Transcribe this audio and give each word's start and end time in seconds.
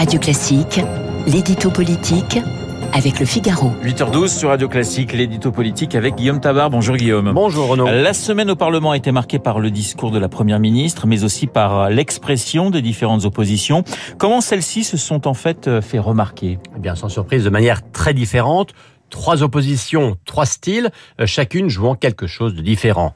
Radio 0.00 0.18
Classique, 0.18 0.80
l'édito 1.26 1.70
politique 1.70 2.38
avec 2.94 3.20
le 3.20 3.26
Figaro. 3.26 3.70
8h12 3.84 4.28
sur 4.28 4.48
Radio 4.48 4.66
Classique, 4.66 5.12
l'édito 5.12 5.52
politique 5.52 5.94
avec 5.94 6.14
Guillaume 6.14 6.40
Tabar. 6.40 6.70
Bonjour 6.70 6.96
Guillaume. 6.96 7.32
Bonjour 7.34 7.68
Renaud. 7.68 7.84
La 7.84 8.14
semaine 8.14 8.50
au 8.50 8.56
Parlement 8.56 8.92
a 8.92 8.96
été 8.96 9.12
marquée 9.12 9.38
par 9.38 9.60
le 9.60 9.70
discours 9.70 10.10
de 10.10 10.18
la 10.18 10.30
Première 10.30 10.58
ministre, 10.58 11.06
mais 11.06 11.22
aussi 11.22 11.46
par 11.46 11.90
l'expression 11.90 12.70
des 12.70 12.80
différentes 12.80 13.26
oppositions. 13.26 13.84
Comment 14.16 14.40
celles-ci 14.40 14.84
se 14.84 14.96
sont 14.96 15.28
en 15.28 15.34
fait 15.34 15.68
euh, 15.68 15.82
fait 15.82 15.98
remarquer? 15.98 16.58
Eh 16.74 16.80
bien, 16.80 16.94
sans 16.94 17.10
surprise, 17.10 17.44
de 17.44 17.50
manière 17.50 17.82
très 17.92 18.14
différente. 18.14 18.70
Trois 19.10 19.42
oppositions, 19.42 20.16
trois 20.24 20.46
styles, 20.46 20.88
euh, 21.20 21.26
chacune 21.26 21.68
jouant 21.68 21.94
quelque 21.94 22.26
chose 22.26 22.54
de 22.54 22.62
différent. 22.62 23.12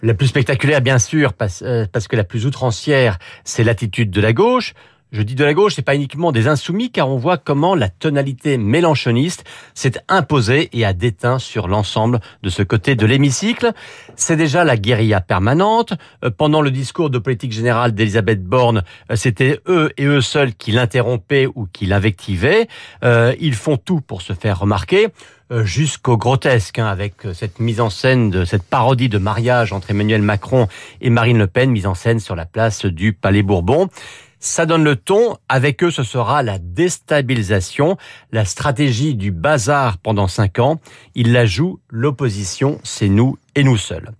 La 0.00 0.14
plus 0.14 0.28
spectaculaire, 0.28 0.80
bien 0.80 1.00
sûr, 1.00 1.32
euh, 1.62 1.86
parce 1.92 2.06
que 2.06 2.14
la 2.14 2.24
plus 2.24 2.46
outrancière, 2.46 3.18
c'est 3.42 3.64
l'attitude 3.64 4.12
de 4.12 4.20
la 4.20 4.32
gauche. 4.32 4.74
Je 5.12 5.22
dis 5.22 5.34
de 5.34 5.44
la 5.44 5.54
gauche, 5.54 5.74
c'est 5.74 5.82
pas 5.82 5.96
uniquement 5.96 6.30
des 6.30 6.46
insoumis, 6.46 6.92
car 6.92 7.08
on 7.08 7.16
voit 7.16 7.36
comment 7.36 7.74
la 7.74 7.88
tonalité 7.88 8.58
mélanchoniste 8.58 9.44
s'est 9.74 9.94
imposée 10.06 10.68
et 10.72 10.84
a 10.84 10.92
déteint 10.92 11.40
sur 11.40 11.66
l'ensemble 11.66 12.20
de 12.44 12.48
ce 12.48 12.62
côté 12.62 12.94
de 12.94 13.06
l'hémicycle. 13.06 13.72
C'est 14.14 14.36
déjà 14.36 14.62
la 14.62 14.76
guérilla 14.76 15.20
permanente. 15.20 15.94
Euh, 16.24 16.30
pendant 16.30 16.62
le 16.62 16.70
discours 16.70 17.10
de 17.10 17.18
politique 17.18 17.50
générale 17.50 17.92
d'Elisabeth 17.92 18.44
Borne, 18.44 18.84
euh, 19.10 19.16
c'était 19.16 19.60
eux 19.66 19.90
et 19.98 20.04
eux 20.04 20.20
seuls 20.20 20.54
qui 20.54 20.70
l'interrompaient 20.70 21.48
ou 21.52 21.66
qui 21.66 21.86
l'invectivaient. 21.86 22.68
Euh, 23.02 23.34
ils 23.40 23.54
font 23.54 23.76
tout 23.76 24.00
pour 24.00 24.22
se 24.22 24.32
faire 24.32 24.60
remarquer 24.60 25.08
jusqu'au 25.64 26.16
grotesque, 26.16 26.78
hein, 26.78 26.86
avec 26.86 27.14
cette 27.34 27.58
mise 27.58 27.80
en 27.80 27.90
scène 27.90 28.30
de 28.30 28.44
cette 28.44 28.62
parodie 28.62 29.08
de 29.08 29.18
mariage 29.18 29.72
entre 29.72 29.90
Emmanuel 29.90 30.22
Macron 30.22 30.68
et 31.00 31.10
Marine 31.10 31.38
Le 31.38 31.48
Pen, 31.48 31.72
mise 31.72 31.88
en 31.88 31.96
scène 31.96 32.20
sur 32.20 32.36
la 32.36 32.46
place 32.46 32.86
du 32.86 33.12
Palais 33.12 33.42
Bourbon. 33.42 33.88
Ça 34.40 34.64
donne 34.64 34.84
le 34.84 34.96
ton. 34.96 35.36
Avec 35.50 35.84
eux, 35.84 35.90
ce 35.90 36.02
sera 36.02 36.42
la 36.42 36.58
déstabilisation, 36.58 37.98
la 38.32 38.46
stratégie 38.46 39.14
du 39.14 39.32
bazar 39.32 39.98
pendant 39.98 40.28
cinq 40.28 40.58
ans. 40.58 40.80
Il 41.14 41.32
la 41.32 41.44
joue 41.44 41.78
l'opposition, 41.90 42.80
c'est 42.82 43.08
nous 43.08 43.36
et 43.54 43.62
nous 43.62 43.76
seuls. 43.76 44.10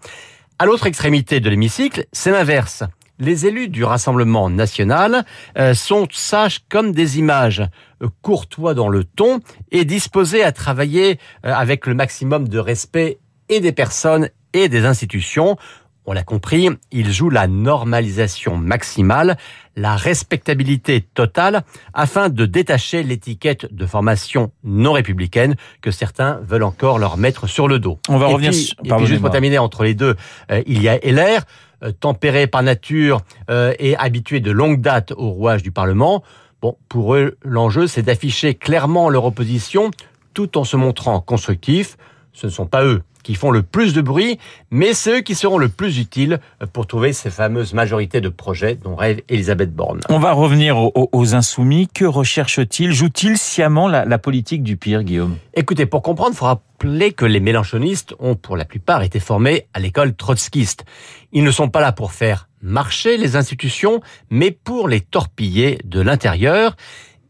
À 0.58 0.66
l'autre 0.66 0.86
extrémité 0.86 1.40
de 1.40 1.48
l'hémicycle, 1.48 2.04
c'est 2.12 2.30
l'inverse. 2.30 2.84
Les 3.18 3.46
élus 3.46 3.68
du 3.68 3.82
Rassemblement 3.82 4.50
national 4.50 5.24
euh, 5.58 5.72
sont 5.72 6.06
sages 6.10 6.60
comme 6.68 6.92
des 6.92 7.18
images, 7.18 7.62
euh, 8.02 8.08
courtois 8.20 8.74
dans 8.74 8.88
le 8.88 9.05
ton 9.05 9.40
et 9.72 9.86
disposés 9.86 10.42
à 10.42 10.52
travailler 10.52 11.18
euh, 11.46 11.52
avec 11.52 11.86
le 11.86 11.94
maximum 11.94 12.48
de 12.48 12.58
respect 12.58 13.18
et 13.48 13.60
des 13.60 13.72
personnes 13.72 14.28
et 14.52 14.68
des 14.68 14.84
institutions 14.84 15.56
on 16.06 16.12
l'a 16.12 16.22
compris, 16.22 16.68
il 16.90 17.12
joue 17.12 17.30
la 17.30 17.46
normalisation 17.46 18.56
maximale, 18.56 19.36
la 19.76 19.96
respectabilité 19.96 21.02
totale, 21.02 21.62
afin 21.94 22.28
de 22.28 22.46
détacher 22.46 23.02
l'étiquette 23.02 23.72
de 23.72 23.86
formation 23.86 24.50
non 24.64 24.92
républicaine 24.92 25.56
que 25.80 25.90
certains 25.90 26.40
veulent 26.42 26.64
encore 26.64 26.98
leur 26.98 27.16
mettre 27.16 27.46
sur 27.46 27.68
le 27.68 27.78
dos. 27.78 27.98
On 28.08 28.18
va 28.18 28.28
et 28.28 28.32
revenir. 28.32 28.50
Puis, 28.50 28.74
et 28.84 28.94
puis 28.94 29.06
juste 29.06 29.20
pour 29.20 29.30
terminer 29.30 29.58
entre 29.58 29.84
les 29.84 29.94
deux, 29.94 30.16
euh, 30.50 30.62
il 30.66 30.82
y 30.82 30.88
a 30.88 30.98
LR, 30.98 31.42
euh, 31.82 31.92
tempéré 31.92 32.46
par 32.46 32.62
nature 32.62 33.20
euh, 33.48 33.72
et 33.78 33.96
habitué 33.96 34.40
de 34.40 34.50
longue 34.50 34.80
date 34.80 35.12
au 35.16 35.30
rouage 35.30 35.62
du 35.62 35.70
Parlement. 35.70 36.22
Bon, 36.60 36.76
pour 36.88 37.14
eux, 37.14 37.36
l'enjeu, 37.42 37.86
c'est 37.86 38.02
d'afficher 38.02 38.54
clairement 38.54 39.08
leur 39.08 39.24
opposition 39.24 39.90
tout 40.34 40.58
en 40.58 40.64
se 40.64 40.76
montrant 40.76 41.20
constructif. 41.20 41.96
Ce 42.41 42.46
ne 42.46 42.52
sont 42.52 42.64
pas 42.64 42.84
eux 42.84 43.02
qui 43.22 43.34
font 43.34 43.50
le 43.50 43.62
plus 43.62 43.92
de 43.92 44.00
bruit, 44.00 44.38
mais 44.70 44.94
ceux 44.94 45.20
qui 45.20 45.34
seront 45.34 45.58
le 45.58 45.69
plus 45.69 45.98
utiles 45.98 46.41
pour 46.72 46.86
trouver 46.86 47.12
ces 47.12 47.28
fameuses 47.28 47.74
majorités 47.74 48.22
de 48.22 48.30
projets 48.30 48.77
dont 48.77 48.96
rêve 48.96 49.20
Elisabeth 49.28 49.74
Borne. 49.74 50.00
On 50.08 50.19
va 50.19 50.33
revenir 50.33 50.78
aux, 50.78 51.11
aux 51.12 51.34
insoumis. 51.34 51.86
Que 51.86 52.06
recherchent-ils 52.06 52.92
Jouent-ils 52.92 53.36
sciemment 53.36 53.88
la, 53.88 54.06
la, 54.06 54.16
politique 54.16 54.62
du 54.62 54.78
pire, 54.78 55.02
Guillaume? 55.02 55.36
Écoutez, 55.52 55.84
pour 55.84 56.00
comprendre, 56.00 56.30
il 56.33 56.36
faut 56.38 56.46
rappeler 56.46 57.12
que 57.12 57.27
les 57.27 57.41
mélanchonistes 57.41 58.14
ont 58.20 58.36
pour 58.36 58.57
la 58.57 58.64
plupart 58.64 59.02
été 59.02 59.20
formés 59.20 59.67
à 59.74 59.80
l'école 59.80 60.14
trotskiste. 60.14 60.86
Ils 61.33 61.45
ne 61.45 61.51
sont 61.51 61.68
pas 61.68 61.83
là 61.83 61.92
pour 61.92 62.12
faire 62.12 62.48
marcher 62.62 63.18
les 63.18 63.36
institutions, 63.36 64.01
mais 64.30 64.51
pour 64.51 64.89
les 64.89 65.02
torpiller 65.02 65.78
de 65.84 66.01
l'intérieur. 66.01 66.74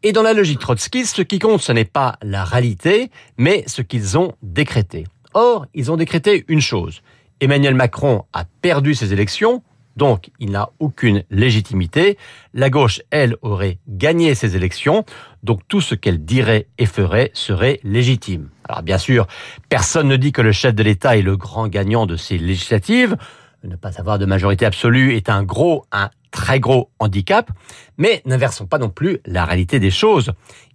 Et 0.02 0.12
dans 0.12 0.22
la 0.22 0.32
logique 0.32 0.60
trotskiste, 0.60 1.16
ce 1.16 1.22
qui 1.22 1.38
compte, 1.38 1.60
ce 1.60 1.72
n'est 1.72 1.84
pas 1.84 2.16
la 2.22 2.42
réalité, 2.42 3.10
mais 3.36 3.64
ce 3.66 3.82
qu'ils 3.82 4.16
ont 4.16 4.32
décrété. 4.42 5.04
Or, 5.34 5.66
ils 5.74 5.92
ont 5.92 5.98
décrété 5.98 6.46
une 6.48 6.62
chose. 6.62 7.02
Emmanuel 7.40 7.74
Macron 7.74 8.24
a 8.32 8.46
perdu 8.62 8.94
ses 8.94 9.12
élections, 9.12 9.62
donc 9.96 10.30
il 10.38 10.52
n'a 10.52 10.70
aucune 10.78 11.22
légitimité. 11.30 12.16
La 12.54 12.70
gauche, 12.70 13.02
elle, 13.10 13.36
aurait 13.42 13.78
gagné 13.88 14.34
ses 14.34 14.56
élections, 14.56 15.04
donc 15.42 15.60
tout 15.68 15.82
ce 15.82 15.94
qu'elle 15.94 16.24
dirait 16.24 16.68
et 16.78 16.86
ferait 16.86 17.30
serait 17.34 17.78
légitime. 17.84 18.48
Alors 18.68 18.82
bien 18.82 18.98
sûr, 18.98 19.26
personne 19.68 20.08
ne 20.08 20.16
dit 20.16 20.32
que 20.32 20.40
le 20.40 20.52
chef 20.52 20.74
de 20.74 20.82
l'État 20.82 21.18
est 21.18 21.22
le 21.22 21.36
grand 21.36 21.68
gagnant 21.68 22.06
de 22.06 22.16
ces 22.16 22.38
législatives. 22.38 23.18
Ne 23.64 23.76
pas 23.76 23.98
avoir 23.98 24.18
de 24.18 24.24
majorité 24.24 24.64
absolue 24.64 25.14
est 25.14 25.28
un 25.28 25.42
gros, 25.42 25.84
un 25.92 26.08
très 26.30 26.60
gros 26.60 26.90
handicap, 26.98 27.50
mais 27.98 28.22
n'inversons 28.24 28.66
pas 28.66 28.78
non 28.78 28.90
plus 28.90 29.18
la 29.26 29.44
réalité 29.44 29.80
des 29.80 29.90
choses. 29.90 30.32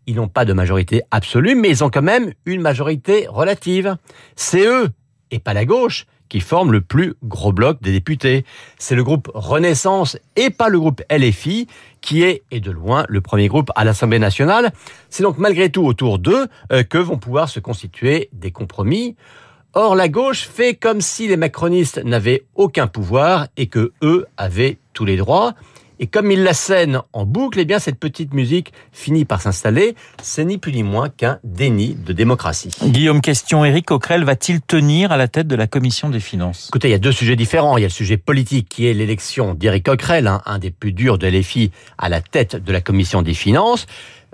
Ils 0.07 0.16
n'ont 0.16 0.27
pas 0.27 0.45
de 0.45 0.53
majorité 0.53 1.01
absolue, 1.11 1.55
mais 1.55 1.69
ils 1.69 1.83
ont 1.83 1.89
quand 1.89 2.01
même 2.01 2.33
une 2.45 2.61
majorité 2.61 3.27
relative. 3.27 3.97
C'est 4.35 4.66
eux, 4.66 4.89
et 5.31 5.39
pas 5.39 5.53
la 5.53 5.66
gauche, 5.66 6.05
qui 6.29 6.39
forment 6.39 6.71
le 6.71 6.81
plus 6.81 7.16
gros 7.23 7.51
bloc 7.51 7.81
des 7.81 7.91
députés. 7.91 8.45
C'est 8.77 8.95
le 8.95 9.03
groupe 9.03 9.29
Renaissance 9.33 10.17
et 10.35 10.49
pas 10.49 10.69
le 10.69 10.79
groupe 10.79 11.01
LFI 11.09 11.67
qui 12.01 12.23
est, 12.23 12.43
et 12.51 12.59
de 12.59 12.72
loin, 12.72 13.05
le 13.09 13.22
premier 13.22 13.47
groupe 13.47 13.72
à 13.75 13.83
l'Assemblée 13.83 14.19
nationale. 14.19 14.72
C'est 15.09 15.23
donc 15.23 15.37
malgré 15.37 15.69
tout 15.69 15.85
autour 15.85 16.19
d'eux 16.19 16.47
euh, 16.72 16.83
que 16.83 16.97
vont 16.97 17.17
pouvoir 17.17 17.49
se 17.49 17.59
constituer 17.59 18.29
des 18.31 18.51
compromis. 18.51 19.16
Or, 19.73 19.95
la 19.95 20.07
gauche 20.07 20.47
fait 20.47 20.75
comme 20.75 21.01
si 21.01 21.27
les 21.27 21.35
macronistes 21.35 22.03
n'avaient 22.03 22.45
aucun 22.55 22.87
pouvoir 22.87 23.47
et 23.57 23.67
que 23.67 23.91
eux 24.03 24.25
avaient 24.37 24.77
tous 24.95 25.06
les 25.06 25.17
droits. 25.17 25.53
Et 26.00 26.07
comme 26.07 26.29
il 26.29 26.44
la 26.44 26.53
scène 26.53 27.01
en 27.13 27.25
boucle, 27.25 27.59
eh 27.59 27.66
bien 27.66 27.79
cette 27.79 28.00
petite 28.00 28.33
musique 28.33 28.73
finit 28.91 29.23
par 29.23 29.41
s'installer. 29.41 29.95
C'est 30.22 30.44
ni 30.44 30.57
plus 30.57 30.73
ni 30.73 30.83
moins 30.83 31.09
qu'un 31.09 31.39
déni 31.44 31.95
de 31.95 32.11
démocratie. 32.11 32.72
Guillaume, 32.83 33.22
question. 33.22 33.63
Éric 33.63 33.85
Coquerel 33.85 34.25
va-t-il 34.25 34.61
tenir 34.61 35.11
à 35.11 35.17
la 35.17 35.28
tête 35.28 35.47
de 35.47 35.55
la 35.55 35.67
commission 35.67 36.09
des 36.09 36.19
finances? 36.19 36.67
Écoutez, 36.69 36.89
il 36.89 36.91
y 36.91 36.95
a 36.95 37.00
deux 37.00 37.13
sujets 37.13 37.38
différents. 37.38 37.78
Il 37.78 37.81
y 37.81 37.85
a 37.85 37.88
le 37.88 37.94
sujet 37.94 38.17
politique 38.17 38.67
qui 38.67 38.88
est 38.88 38.94
l'élection 38.94 39.53
d'Éric 39.53 39.85
Coquerel, 39.85 40.28
hein, 40.28 40.41
un 40.45 40.59
des 40.59 40.72
plus 40.72 40.91
durs 40.91 41.17
de 41.17 41.28
LFI 41.28 41.72
à 41.97 42.09
la 42.09 42.19
tête 42.19 42.57
de 42.57 42.72
la 42.73 42.81
commission 42.81 43.22
des 43.22 43.34
finances. 43.34 43.85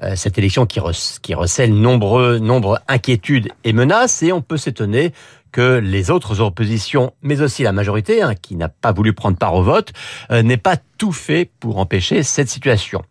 Euh, 0.03 0.15
cette 0.15 0.39
élection 0.39 0.65
qui, 0.65 0.79
qui 1.21 1.35
recèle 1.35 1.75
nombreux, 1.75 2.39
nombreux 2.39 2.79
inquiétudes 2.87 3.49
et 3.63 3.71
menaces, 3.71 4.23
et 4.23 4.31
on 4.31 4.41
peut 4.41 4.57
s'étonner 4.57 5.13
que 5.51 5.79
les 5.79 6.09
autres 6.09 6.39
oppositions, 6.39 7.13
mais 7.21 7.41
aussi 7.41 7.63
la 7.63 7.71
majorité, 7.71 8.21
hein, 8.21 8.35
qui 8.35 8.55
n'a 8.55 8.69
pas 8.69 8.91
voulu 8.91 9.13
prendre 9.13 9.37
part 9.37 9.55
au 9.55 9.63
vote, 9.63 9.91
euh, 10.31 10.43
n'ait 10.43 10.57
pas 10.57 10.77
tout 10.97 11.11
fait 11.11 11.51
pour 11.59 11.77
empêcher 11.77 12.23
cette 12.23 12.49
situation. 12.49 13.01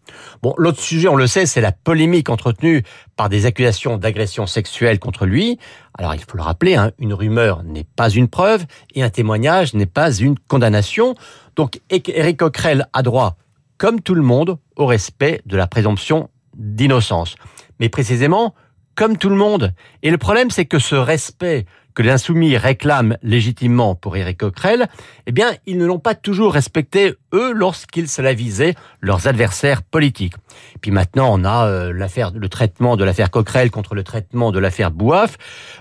Bon, 0.42 0.54
l'autre 0.56 0.80
sujet, 0.80 1.08
on 1.08 1.16
le 1.16 1.26
sait, 1.26 1.46
c'est 1.46 1.60
la 1.60 1.72
polémique 1.72 2.28
entretenue 2.28 2.82
par 3.16 3.28
des 3.28 3.46
accusations 3.46 3.96
d'agression 3.96 4.46
sexuelle 4.46 4.98
contre 4.98 5.26
lui. 5.26 5.58
Alors, 5.98 6.14
il 6.14 6.20
faut 6.20 6.36
le 6.36 6.42
rappeler, 6.42 6.76
hein, 6.76 6.92
une 6.98 7.14
rumeur 7.14 7.62
n'est 7.62 7.86
pas 7.96 8.10
une 8.10 8.28
preuve 8.28 8.64
et 8.94 9.02
un 9.02 9.10
témoignage 9.10 9.74
n'est 9.74 9.86
pas 9.86 10.12
une 10.12 10.38
condamnation. 10.38 11.14
Donc, 11.56 11.80
Éric 11.90 12.38
Coquerel 12.38 12.86
a 12.92 13.02
droit, 13.02 13.36
comme 13.76 14.00
tout 14.00 14.14
le 14.14 14.22
monde, 14.22 14.58
au 14.76 14.86
respect 14.86 15.42
de 15.46 15.56
la 15.56 15.66
présomption 15.66 16.30
d'innocence. 16.56 17.34
Mais 17.80 17.88
précisément, 17.88 18.54
comme 18.94 19.16
tout 19.16 19.28
le 19.28 19.36
monde. 19.36 19.72
Et 20.02 20.10
le 20.10 20.18
problème, 20.18 20.50
c'est 20.50 20.66
que 20.66 20.78
ce 20.78 20.94
respect 20.94 21.66
que 21.94 22.02
les 22.02 22.10
insoumis 22.10 22.56
réclament 22.56 23.16
légitimement 23.22 23.94
pour 23.94 24.16
Éric 24.16 24.38
Coquerel, 24.38 24.88
eh 25.26 25.32
bien, 25.32 25.50
ils 25.66 25.76
ne 25.76 25.86
l'ont 25.86 25.98
pas 25.98 26.14
toujours 26.14 26.52
respecté, 26.52 27.14
eux, 27.34 27.52
lorsqu'ils 27.52 28.08
se 28.08 28.22
la 28.22 28.32
visaient 28.32 28.74
leurs 29.00 29.26
adversaires 29.26 29.82
politiques. 29.82 30.34
Puis 30.80 30.90
maintenant, 30.90 31.28
on 31.32 31.44
a 31.44 31.66
euh, 31.66 31.92
l'affaire, 31.92 32.32
le 32.34 32.48
traitement 32.48 32.96
de 32.96 33.04
l'affaire 33.04 33.30
Coquerel 33.30 33.70
contre 33.70 33.94
le 33.94 34.04
traitement 34.04 34.52
de 34.52 34.58
l'affaire 34.58 34.90
Bouaf. 34.90 35.36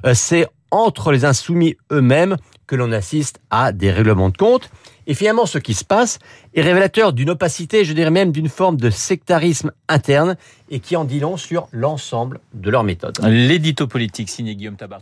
Euh, 0.05 0.13
c'est 0.13 0.47
entre 0.71 1.11
les 1.11 1.25
insoumis 1.25 1.77
eux-mêmes 1.91 2.37
que 2.67 2.75
l'on 2.75 2.91
assiste 2.91 3.39
à 3.49 3.71
des 3.71 3.91
règlements 3.91 4.29
de 4.29 4.37
compte. 4.37 4.69
Et 5.09 5.15
finalement, 5.15 5.47
ce 5.47 5.57
qui 5.57 5.73
se 5.73 5.83
passe 5.83 6.19
est 6.53 6.61
révélateur 6.61 7.13
d'une 7.13 7.31
opacité, 7.31 7.83
je 7.83 7.93
dirais 7.93 8.11
même 8.11 8.31
d'une 8.31 8.47
forme 8.47 8.77
de 8.77 8.91
sectarisme 8.91 9.71
interne 9.87 10.37
et 10.69 10.79
qui 10.79 10.95
en 10.95 11.03
dit 11.03 11.19
long 11.19 11.35
sur 11.35 11.67
l'ensemble 11.71 12.39
de 12.53 12.69
leur 12.69 12.83
méthode. 12.83 13.17
L'édito 13.23 13.87
politique 13.87 14.29
signé 14.29 14.55
Guillaume 14.55 14.75
Tabar. 14.75 15.01